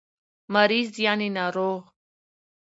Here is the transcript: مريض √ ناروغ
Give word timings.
مريض 0.53 0.87
√ 0.97 1.29
ناروغ 1.35 1.83